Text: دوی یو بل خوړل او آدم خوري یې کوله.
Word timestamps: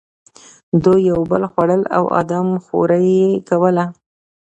دوی 0.83 0.99
یو 1.11 1.19
بل 1.31 1.43
خوړل 1.51 1.81
او 1.97 2.03
آدم 2.21 2.47
خوري 2.65 3.03
یې 3.19 3.31
کوله. 3.49 3.85